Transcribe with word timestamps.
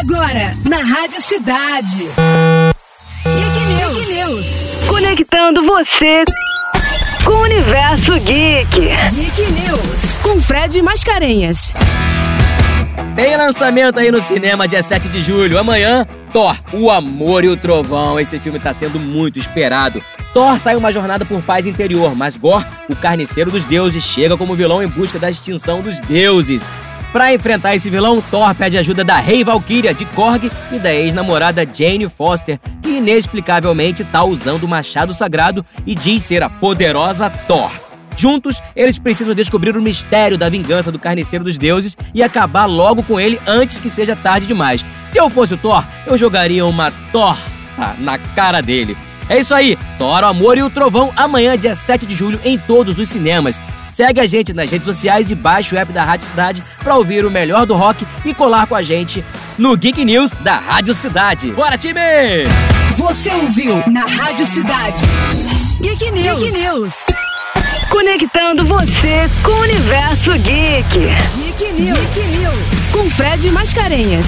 Agora, 0.00 0.50
na 0.68 0.78
Rádio 0.78 1.22
Cidade. 1.22 2.08
Geek 3.24 3.58
News. 3.76 3.96
Geek 3.96 4.12
News. 4.14 4.84
Conectando 4.88 5.64
você 5.64 6.24
com 7.24 7.30
o 7.30 7.42
universo 7.42 8.18
geek. 8.20 8.88
Geek 9.12 9.52
News. 9.52 10.18
Com 10.20 10.40
Fred 10.40 10.82
Mascarenhas. 10.82 11.72
Tem 13.14 13.36
lançamento 13.36 14.00
aí 14.00 14.10
no 14.10 14.20
cinema 14.20 14.66
dia 14.66 14.82
7 14.82 15.08
de 15.08 15.20
julho. 15.20 15.58
Amanhã, 15.58 16.04
Thor, 16.32 16.56
o 16.72 16.90
amor 16.90 17.44
e 17.44 17.48
o 17.48 17.56
trovão. 17.56 18.18
Esse 18.18 18.40
filme 18.40 18.58
tá 18.58 18.72
sendo 18.72 18.98
muito 18.98 19.38
esperado. 19.38 20.02
Thor 20.34 20.58
sai 20.58 20.74
uma 20.74 20.90
jornada 20.90 21.24
por 21.24 21.40
paz 21.42 21.64
interior, 21.64 22.16
mas 22.16 22.36
Gor, 22.36 22.66
o 22.90 22.96
carniceiro 22.96 23.52
dos 23.52 23.64
deuses, 23.64 24.02
chega 24.02 24.36
como 24.36 24.56
vilão 24.56 24.82
em 24.82 24.88
busca 24.88 25.16
da 25.16 25.30
extinção 25.30 25.80
dos 25.80 26.00
deuses. 26.00 26.68
Para 27.14 27.32
enfrentar 27.32 27.76
esse 27.76 27.88
vilão, 27.88 28.20
Thor 28.20 28.52
pede 28.56 28.76
ajuda 28.76 29.04
da 29.04 29.20
Rei 29.20 29.44
Valkyria 29.44 29.94
de 29.94 30.04
Korg 30.04 30.50
e 30.72 30.80
da 30.80 30.92
ex-namorada 30.92 31.64
Jane 31.64 32.08
Foster, 32.08 32.58
que 32.82 32.96
inexplicavelmente 32.96 34.02
tá 34.02 34.24
usando 34.24 34.64
o 34.64 34.68
machado 34.68 35.14
sagrado 35.14 35.64
e 35.86 35.94
diz 35.94 36.24
ser 36.24 36.42
a 36.42 36.50
poderosa 36.50 37.30
Thor. 37.30 37.70
Juntos, 38.16 38.60
eles 38.74 38.98
precisam 38.98 39.32
descobrir 39.32 39.76
o 39.76 39.82
mistério 39.82 40.36
da 40.36 40.48
vingança 40.48 40.90
do 40.90 40.98
carniceiro 40.98 41.44
dos 41.44 41.56
deuses 41.56 41.96
e 42.12 42.20
acabar 42.20 42.66
logo 42.66 43.04
com 43.04 43.20
ele 43.20 43.38
antes 43.46 43.78
que 43.78 43.88
seja 43.88 44.16
tarde 44.16 44.48
demais. 44.48 44.84
Se 45.04 45.16
eu 45.16 45.30
fosse 45.30 45.54
o 45.54 45.58
Thor, 45.58 45.86
eu 46.08 46.16
jogaria 46.16 46.66
uma 46.66 46.90
torta 47.12 47.94
na 47.96 48.18
cara 48.18 48.60
dele. 48.60 48.96
É 49.28 49.38
isso 49.38 49.54
aí, 49.54 49.78
Thor, 49.98 50.22
o 50.22 50.26
Amor 50.26 50.58
e 50.58 50.62
o 50.62 50.70
Trovão, 50.70 51.12
amanhã, 51.16 51.56
dia 51.56 51.74
7 51.74 52.04
de 52.04 52.14
julho, 52.14 52.40
em 52.44 52.58
todos 52.58 52.98
os 52.98 53.08
cinemas. 53.08 53.60
Segue 53.88 54.20
a 54.20 54.26
gente 54.26 54.52
nas 54.52 54.70
redes 54.70 54.86
sociais 54.86 55.30
e 55.30 55.34
baixe 55.34 55.74
o 55.74 55.78
app 55.78 55.92
da 55.92 56.04
Rádio 56.04 56.26
Cidade 56.26 56.62
para 56.82 56.96
ouvir 56.96 57.24
o 57.24 57.30
melhor 57.30 57.66
do 57.66 57.74
rock 57.74 58.06
e 58.24 58.34
colar 58.34 58.66
com 58.66 58.74
a 58.74 58.82
gente 58.82 59.24
no 59.56 59.76
Geek 59.76 60.04
News 60.04 60.32
da 60.38 60.58
Rádio 60.58 60.94
Cidade. 60.94 61.50
Bora, 61.52 61.78
time! 61.78 62.00
Você 62.96 63.32
ouviu 63.34 63.82
na 63.88 64.06
Rádio 64.06 64.46
Cidade. 64.46 65.02
Geek 65.80 66.10
News. 66.10 66.42
Geek 66.42 66.58
News. 66.58 66.94
Conectando 67.90 68.64
você 68.64 69.28
com 69.42 69.52
o 69.52 69.60
universo 69.60 70.32
geek. 70.32 70.98
Geek 71.36 71.72
News. 71.72 71.98
Geek 71.98 72.28
News. 72.38 72.90
Com 72.92 73.08
Fred 73.10 73.50
Mascarenhas. 73.50 74.26